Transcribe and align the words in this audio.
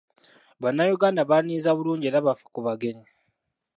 Bannayuganda 0.61 1.21
baaniriza 1.29 1.75
bulungi 1.77 2.05
era 2.07 2.25
bafa 2.25 2.45
ku 2.53 2.59
bagenyi. 2.67 3.07